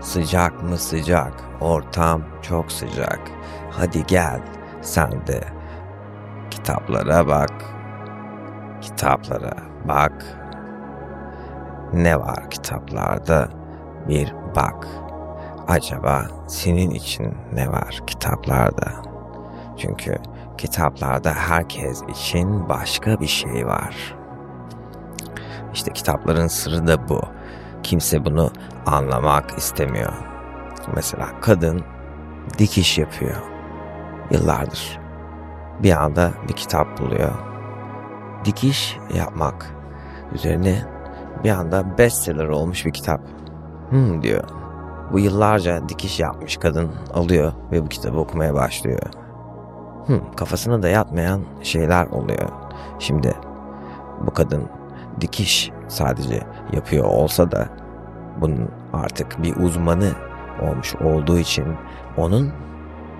Sıcak 0.00 0.62
mı 0.62 0.78
sıcak, 0.78 1.32
ortam 1.60 2.22
çok 2.42 2.72
sıcak. 2.72 3.20
Hadi 3.70 4.06
gel 4.06 4.40
sen 4.80 5.26
de 5.26 5.40
kitaplara 6.50 7.28
bak. 7.28 7.52
Kitaplara 8.80 9.56
bak. 9.88 10.24
Ne 11.92 12.20
var 12.20 12.50
kitaplarda? 12.50 13.48
Bir 14.08 14.34
bak. 14.56 14.86
Acaba 15.68 16.22
senin 16.48 16.90
için 16.90 17.34
ne 17.52 17.68
var 17.68 18.00
kitaplarda? 18.06 18.92
Çünkü 19.76 20.16
kitaplarda 20.58 21.32
herkes 21.32 22.02
için 22.02 22.68
başka 22.68 23.20
bir 23.20 23.26
şey 23.26 23.66
var. 23.66 24.16
İşte 25.72 25.92
kitapların 25.92 26.46
sırrı 26.46 26.86
da 26.86 27.08
bu. 27.08 27.20
Kimse 27.82 28.24
bunu 28.24 28.50
anlamak 28.86 29.58
istemiyor. 29.58 30.12
Mesela 30.94 31.28
kadın 31.40 31.84
dikiş 32.58 32.98
yapıyor. 32.98 33.36
Yıllardır. 34.30 35.00
Bir 35.82 36.02
anda 36.02 36.30
bir 36.48 36.52
kitap 36.52 37.00
buluyor. 37.00 37.32
Dikiş 38.44 38.98
yapmak. 39.14 39.74
Üzerine 40.34 40.82
bir 41.44 41.50
anda 41.50 41.98
bestseller 41.98 42.48
olmuş 42.48 42.86
bir 42.86 42.92
kitap. 42.92 43.20
Hmm 43.90 44.22
diyor. 44.22 44.44
Bu 45.12 45.18
yıllarca 45.18 45.88
dikiş 45.88 46.20
yapmış 46.20 46.56
kadın 46.56 46.90
alıyor 47.14 47.52
ve 47.72 47.82
bu 47.84 47.88
kitabı 47.88 48.18
okumaya 48.18 48.54
başlıyor. 48.54 49.02
Hmm, 50.06 50.32
kafasına 50.36 50.82
da 50.82 50.88
yatmayan 50.88 51.42
şeyler 51.62 52.06
oluyor. 52.06 52.48
Şimdi 52.98 53.34
bu 54.26 54.30
kadın 54.30 54.68
dikiş 55.20 55.70
sadece 55.88 56.42
yapıyor 56.72 57.04
olsa 57.04 57.50
da 57.50 57.68
bunun 58.40 58.68
artık 58.92 59.42
bir 59.42 59.56
uzmanı 59.56 60.12
olmuş 60.62 60.94
olduğu 60.94 61.38
için 61.38 61.66
onun 62.16 62.52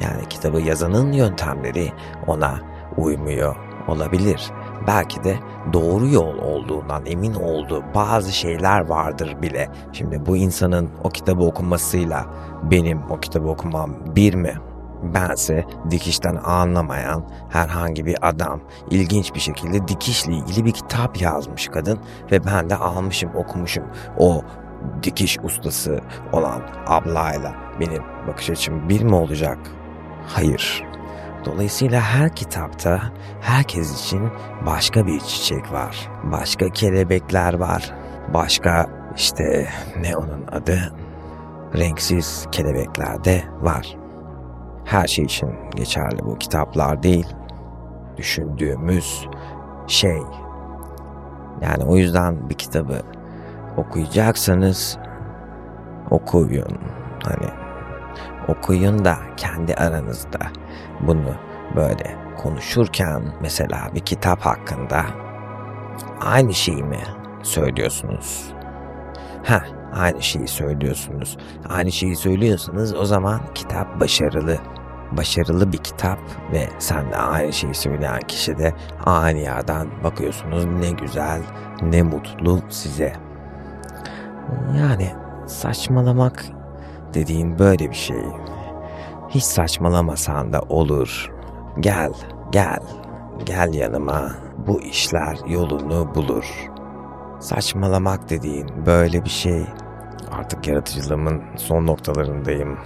yani 0.00 0.28
kitabı 0.28 0.60
yazanın 0.60 1.12
yöntemleri 1.12 1.92
ona 2.26 2.54
uymuyor 2.96 3.56
olabilir. 3.88 4.50
Belki 4.86 5.24
de 5.24 5.36
doğru 5.72 6.08
yol 6.08 6.38
olduğundan 6.38 7.06
emin 7.06 7.34
olduğu 7.34 7.84
bazı 7.94 8.32
şeyler 8.32 8.86
vardır 8.86 9.42
bile. 9.42 9.68
Şimdi 9.92 10.26
bu 10.26 10.36
insanın 10.36 10.90
o 11.04 11.08
kitabı 11.08 11.44
okumasıyla 11.44 12.26
benim 12.62 13.02
o 13.10 13.20
kitabı 13.20 13.48
okumam 13.48 13.94
bir 14.16 14.34
mi? 14.34 14.54
Bense 15.02 15.64
dikişten 15.90 16.34
anlamayan 16.34 17.24
herhangi 17.50 18.06
bir 18.06 18.28
adam 18.28 18.60
ilginç 18.90 19.34
bir 19.34 19.40
şekilde 19.40 19.88
dikişle 19.88 20.32
ilgili 20.32 20.64
bir 20.64 20.72
kitap 20.72 21.20
yazmış 21.20 21.68
kadın 21.68 21.98
ve 22.32 22.44
ben 22.44 22.70
de 22.70 22.76
almışım 22.76 23.30
okumuşum 23.34 23.84
o 24.18 24.42
dikiş 25.02 25.38
ustası 25.42 26.00
olan 26.32 26.62
ablayla 26.86 27.54
benim 27.80 28.02
bakış 28.26 28.50
açım 28.50 28.88
bir 28.88 29.02
mi 29.02 29.14
olacak? 29.14 29.58
Hayır. 30.26 30.84
Dolayısıyla 31.44 32.00
her 32.00 32.36
kitapta 32.36 33.00
herkes 33.40 34.04
için 34.04 34.30
başka 34.66 35.06
bir 35.06 35.20
çiçek 35.20 35.72
var. 35.72 36.10
Başka 36.24 36.68
kelebekler 36.68 37.54
var. 37.54 37.94
Başka 38.34 38.86
işte 39.16 39.68
ne 40.00 40.16
onun 40.16 40.46
adı? 40.52 40.92
Renksiz 41.76 42.46
kelebekler 42.52 43.24
de 43.24 43.44
var. 43.60 43.96
Her 44.88 45.06
şey 45.06 45.24
için 45.24 45.54
geçerli 45.76 46.18
bu 46.24 46.38
kitaplar 46.38 47.02
değil. 47.02 47.26
Düşündüğümüz 48.16 49.26
şey. 49.86 50.18
Yani 51.62 51.84
o 51.84 51.96
yüzden 51.96 52.50
bir 52.50 52.54
kitabı 52.54 53.02
okuyacaksanız 53.76 54.98
okuyun. 56.10 56.78
Hani 57.24 57.48
okuyun 58.48 59.04
da 59.04 59.16
kendi 59.36 59.74
aranızda 59.74 60.38
bunu 61.00 61.34
böyle 61.76 62.16
konuşurken 62.42 63.22
mesela 63.40 63.90
bir 63.94 64.00
kitap 64.00 64.40
hakkında 64.40 65.04
aynı 66.20 66.54
şeyi 66.54 66.82
mi 66.82 67.00
söylüyorsunuz? 67.42 68.52
Ha, 69.44 69.62
aynı 69.94 70.22
şeyi 70.22 70.48
söylüyorsunuz. 70.48 71.36
Aynı 71.68 71.92
şeyi 71.92 72.16
söylüyorsunuz 72.16 72.94
o 72.94 73.04
zaman 73.04 73.40
kitap 73.54 74.00
başarılı. 74.00 74.58
Başarılı 75.12 75.72
bir 75.72 75.78
kitap 75.78 76.18
ve 76.52 76.68
sen 76.78 77.12
de 77.12 77.16
aynı 77.16 77.52
şeyi 77.52 77.74
söyleyen 77.74 78.20
kişi 78.20 78.58
de 78.58 78.74
aynı 79.04 79.38
yerden 79.38 79.86
bakıyorsunuz. 80.04 80.64
Ne 80.64 80.90
güzel, 80.90 81.42
ne 81.82 82.02
mutlu 82.02 82.60
size. 82.68 83.12
Yani 84.78 85.12
saçmalamak 85.46 86.44
dediğin 87.14 87.58
böyle 87.58 87.90
bir 87.90 87.96
şey. 87.96 88.24
Hiç 89.28 89.44
saçmalamasan 89.44 90.52
da 90.52 90.60
olur. 90.60 91.32
Gel, 91.80 92.12
gel, 92.52 92.80
gel 93.44 93.74
yanıma. 93.74 94.30
Bu 94.66 94.80
işler 94.80 95.38
yolunu 95.48 96.14
bulur. 96.14 96.70
Saçmalamak 97.40 98.30
dediğin 98.30 98.86
böyle 98.86 99.24
bir 99.24 99.30
şey. 99.30 99.66
Artık 100.32 100.66
yaratıcılığımın 100.68 101.42
son 101.56 101.86
noktalarındayım. 101.86 102.78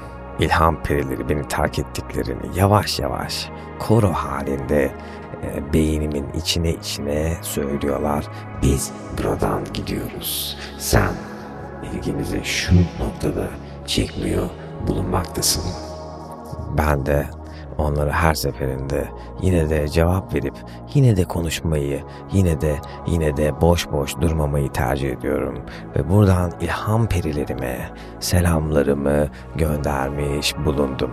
İlham 0.43 0.83
perileri 0.83 1.29
beni 1.29 1.49
terk 1.49 1.79
ettiklerini 1.79 2.59
yavaş 2.59 2.99
yavaş 2.99 3.49
koro 3.79 4.13
halinde 4.13 4.93
e, 5.43 5.73
beynimin 5.73 6.27
içine 6.33 6.71
içine 6.71 7.37
söylüyorlar. 7.43 8.27
Biz 8.63 8.93
buradan 9.19 9.65
gidiyoruz. 9.75 10.59
Sen 10.79 11.11
ilginizi 11.93 12.45
şu 12.45 12.75
noktada 12.75 13.49
çekmiyor 13.87 14.49
bulunmaktasın. 14.87 15.65
Ben 16.79 17.07
de 17.07 17.27
onlara 17.83 18.13
her 18.13 18.35
seferinde 18.35 19.09
yine 19.43 19.71
de 19.71 19.89
cevap 19.89 20.35
verip 20.35 20.55
yine 20.95 21.17
de 21.17 21.25
konuşmayı, 21.25 22.03
yine 22.33 22.61
de 22.61 22.77
yine 23.07 23.37
de 23.37 23.61
boş 23.61 23.93
boş 23.93 24.21
durmamayı 24.21 24.73
tercih 24.73 25.11
ediyorum 25.11 25.59
ve 25.97 26.09
buradan 26.11 26.53
ilham 26.61 27.07
perilerime 27.07 27.91
selamlarımı 28.21 29.29
göndermiş 29.57 30.57
bulundum. 30.65 31.11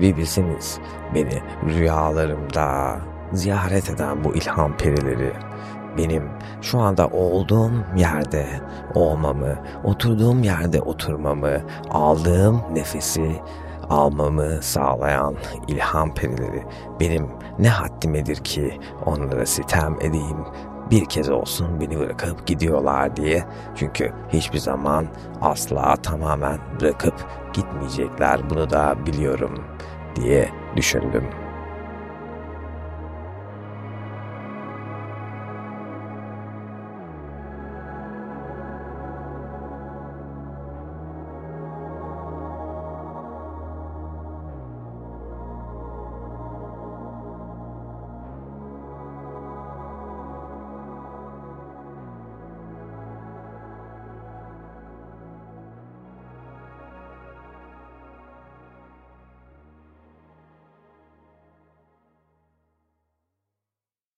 Ve 0.00 0.16
bilseniz 0.16 0.78
beni 1.14 1.42
rüyalarımda 1.68 2.96
ziyaret 3.32 3.90
eden 3.90 4.24
bu 4.24 4.34
ilham 4.34 4.76
perileri 4.76 5.32
benim 5.98 6.28
şu 6.62 6.78
anda 6.78 7.06
olduğum 7.06 7.72
yerde 7.96 8.46
olmamı, 8.94 9.54
oturduğum 9.84 10.42
yerde 10.42 10.80
oturmamı, 10.80 11.60
aldığım 11.90 12.62
nefesi 12.72 13.40
almamı 13.90 14.62
sağlayan 14.62 15.34
ilham 15.68 16.14
perileri 16.14 16.64
benim 17.00 17.28
ne 17.58 17.68
haddimedir 17.68 18.36
ki 18.36 18.80
onlara 19.06 19.46
sitem 19.46 19.96
edeyim 20.00 20.44
bir 20.90 21.04
kez 21.04 21.30
olsun 21.30 21.80
beni 21.80 21.98
bırakıp 21.98 22.46
gidiyorlar 22.46 23.16
diye. 23.16 23.44
Çünkü 23.76 24.12
hiçbir 24.28 24.58
zaman 24.58 25.06
asla 25.40 25.96
tamamen 25.96 26.58
bırakıp 26.80 27.14
gitmeyecekler 27.52 28.50
bunu 28.50 28.70
da 28.70 29.06
biliyorum 29.06 29.64
diye 30.16 30.48
düşündüm. 30.76 31.47